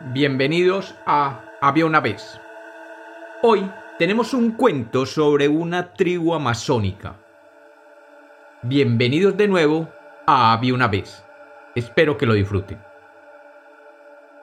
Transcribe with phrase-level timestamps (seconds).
[0.00, 2.40] Bienvenidos a Había una vez.
[3.42, 7.16] Hoy tenemos un cuento sobre una tribu amazónica.
[8.62, 9.88] Bienvenidos de nuevo
[10.24, 11.24] a Había una vez.
[11.74, 12.80] Espero que lo disfruten.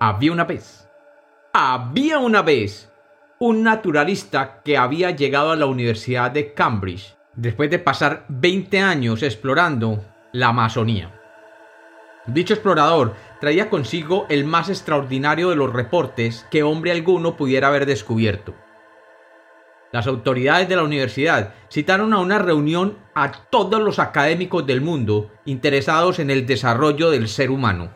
[0.00, 0.90] Había una vez.
[1.52, 2.92] Había una vez
[3.38, 9.22] un naturalista que había llegado a la Universidad de Cambridge después de pasar 20 años
[9.22, 11.12] explorando la Amazonía.
[12.26, 13.14] Dicho explorador
[13.44, 18.54] traía consigo el más extraordinario de los reportes que hombre alguno pudiera haber descubierto.
[19.92, 25.30] Las autoridades de la universidad citaron a una reunión a todos los académicos del mundo
[25.44, 27.94] interesados en el desarrollo del ser humano,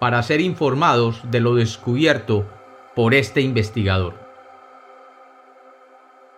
[0.00, 2.50] para ser informados de lo descubierto
[2.94, 4.14] por este investigador.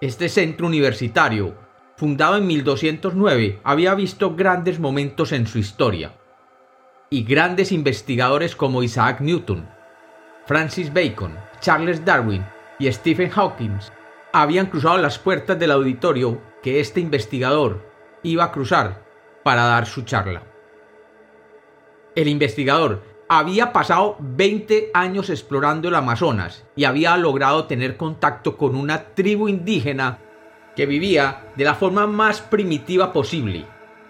[0.00, 1.54] Este centro universitario,
[1.96, 6.10] fundado en 1209, había visto grandes momentos en su historia
[7.10, 9.68] y grandes investigadores como Isaac Newton,
[10.46, 12.44] Francis Bacon, Charles Darwin
[12.78, 13.78] y Stephen Hawking
[14.32, 17.86] habían cruzado las puertas del auditorio que este investigador
[18.22, 19.04] iba a cruzar
[19.42, 20.42] para dar su charla.
[22.14, 28.74] El investigador había pasado 20 años explorando el Amazonas y había logrado tener contacto con
[28.74, 30.18] una tribu indígena
[30.74, 33.66] que vivía de la forma más primitiva posible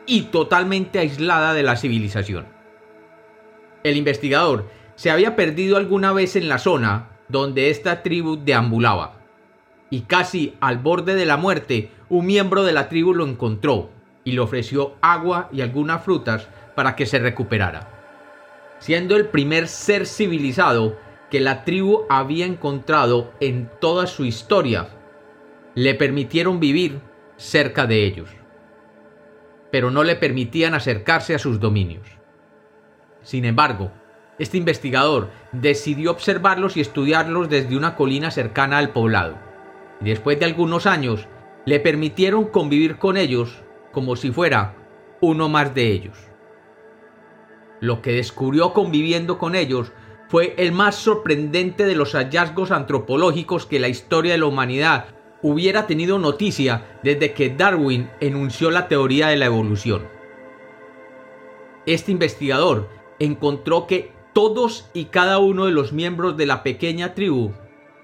[0.07, 2.58] y totalmente aislada de la civilización.
[3.85, 9.21] El investigador se había perdido alguna vez en la zona donde esta tribu deambulaba.
[9.91, 13.91] Y casi al borde de la muerte, un miembro de la tribu lo encontró
[14.25, 17.89] y le ofreció agua y algunas frutas para que se recuperara.
[18.79, 20.97] Siendo el primer ser civilizado
[21.31, 24.89] que la tribu había encontrado en toda su historia,
[25.75, 27.01] le permitieron vivir
[27.37, 28.31] cerca de ellos,
[29.71, 32.07] pero no le permitían acercarse a sus dominios.
[33.29, 33.93] Sin embargo,
[34.39, 39.37] este investigador decidió observarlos y estudiarlos desde una colina cercana al poblado.
[40.01, 41.29] Y después de algunos años,
[41.67, 43.63] le permitieron convivir con ellos
[43.93, 44.77] como si fuera
[45.21, 46.17] uno más de ellos.
[47.81, 49.93] Lo que descubrió conviviendo con ellos
[50.29, 55.05] fue el más sorprendente de los hallazgos antropológicos que la historia de la humanidad
[55.43, 60.09] hubiera tenido noticia desde que Darwin enunció la teoría de la evolución.
[61.85, 67.53] Este investigador encontró que todos y cada uno de los miembros de la pequeña tribu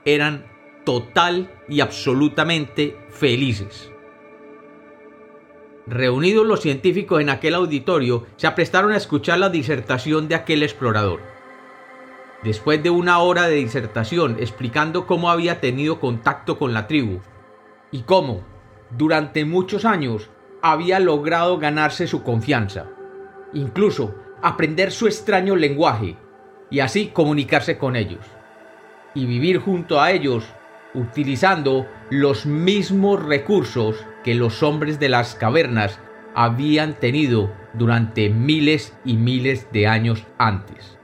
[0.05, 0.47] eran
[0.85, 3.91] total y absolutamente felices.
[5.87, 11.21] Reunidos los científicos en aquel auditorio, se aprestaron a escuchar la disertación de aquel explorador.
[12.43, 17.21] Después de una hora de disertación explicando cómo había tenido contacto con la tribu
[17.91, 18.45] y cómo,
[18.91, 20.31] durante muchos años,
[20.63, 22.87] había logrado ganarse su confianza,
[23.53, 26.19] incluso aprender su extraño lenguaje
[26.69, 28.21] y así comunicarse con ellos
[29.15, 30.45] y vivir junto a ellos
[30.93, 35.99] utilizando los mismos recursos que los hombres de las cavernas
[36.35, 40.99] habían tenido durante miles y miles de años antes.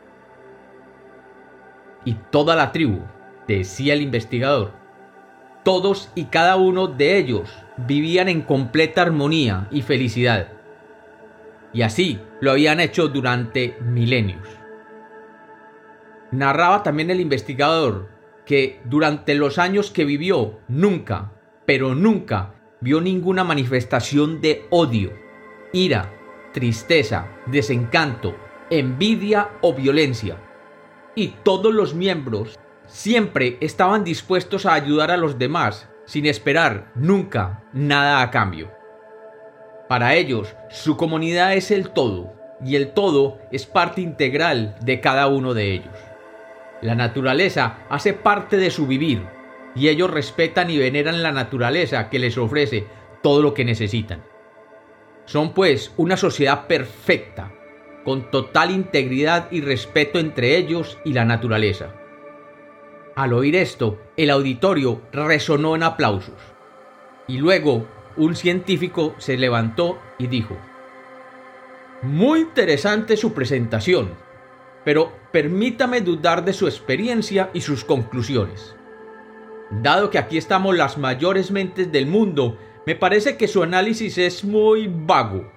[2.04, 3.00] Y toda la tribu,
[3.48, 4.72] decía el investigador,
[5.64, 10.59] todos y cada uno de ellos vivían en completa armonía y felicidad
[11.72, 14.46] y así lo habían hecho durante milenios.
[16.30, 18.08] Narraba también el investigador
[18.46, 21.32] que durante los años que vivió nunca,
[21.66, 25.12] pero nunca vio ninguna manifestación de odio,
[25.72, 26.12] ira,
[26.52, 28.36] tristeza, desencanto,
[28.70, 30.36] envidia o violencia.
[31.14, 37.64] Y todos los miembros siempre estaban dispuestos a ayudar a los demás sin esperar nunca
[37.72, 38.79] nada a cambio.
[39.90, 42.32] Para ellos, su comunidad es el todo,
[42.64, 45.96] y el todo es parte integral de cada uno de ellos.
[46.80, 49.26] La naturaleza hace parte de su vivir,
[49.74, 52.86] y ellos respetan y veneran la naturaleza que les ofrece
[53.20, 54.22] todo lo que necesitan.
[55.24, 57.52] Son pues una sociedad perfecta,
[58.04, 61.92] con total integridad y respeto entre ellos y la naturaleza.
[63.16, 66.38] Al oír esto, el auditorio resonó en aplausos.
[67.26, 67.88] Y luego
[68.20, 70.56] un científico se levantó y dijo,
[72.02, 74.10] Muy interesante su presentación,
[74.84, 78.76] pero permítame dudar de su experiencia y sus conclusiones.
[79.70, 84.44] Dado que aquí estamos las mayores mentes del mundo, me parece que su análisis es
[84.44, 85.50] muy vago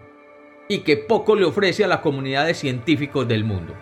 [0.70, 3.74] y que poco le ofrece a la comunidad de científicos del mundo.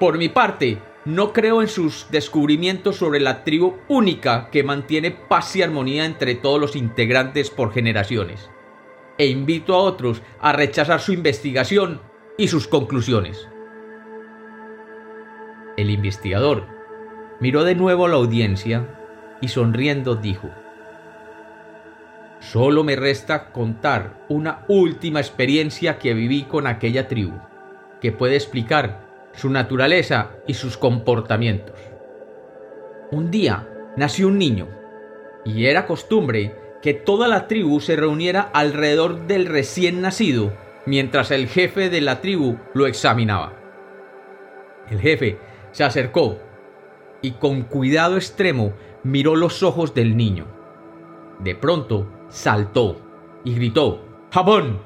[0.00, 0.78] Por mi parte,
[1.08, 6.34] no creo en sus descubrimientos sobre la tribu única que mantiene paz y armonía entre
[6.34, 8.50] todos los integrantes por generaciones.
[9.16, 12.02] E invito a otros a rechazar su investigación
[12.36, 13.48] y sus conclusiones.
[15.78, 16.66] El investigador
[17.40, 18.94] miró de nuevo a la audiencia
[19.40, 20.50] y sonriendo dijo,
[22.40, 27.40] Solo me resta contar una última experiencia que viví con aquella tribu,
[28.02, 31.76] que puede explicar su naturaleza y sus comportamientos.
[33.10, 34.68] Un día nació un niño,
[35.44, 40.52] y era costumbre que toda la tribu se reuniera alrededor del recién nacido
[40.86, 43.52] mientras el jefe de la tribu lo examinaba.
[44.90, 45.38] El jefe
[45.72, 46.38] se acercó
[47.20, 48.72] y con cuidado extremo
[49.02, 50.46] miró los ojos del niño.
[51.40, 53.00] De pronto saltó
[53.44, 54.02] y gritó,
[54.32, 54.80] ¡Jabón!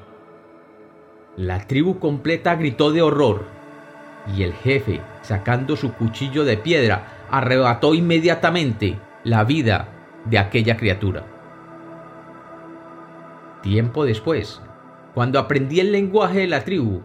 [1.35, 3.45] La tribu completa gritó de horror
[4.27, 9.89] y el jefe, sacando su cuchillo de piedra, arrebató inmediatamente la vida
[10.25, 11.25] de aquella criatura.
[13.61, 14.61] Tiempo después,
[15.13, 17.01] cuando aprendí el lenguaje de la tribu,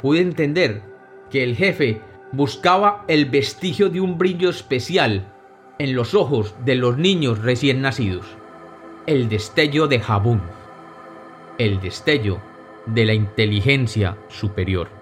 [0.00, 0.82] pude entender
[1.30, 2.00] que el jefe
[2.32, 5.32] buscaba el vestigio de un brillo especial
[5.78, 8.26] en los ojos de los niños recién nacidos.
[9.06, 10.40] El destello de Jabún.
[11.58, 12.38] El destello
[12.86, 15.01] de la inteligencia superior.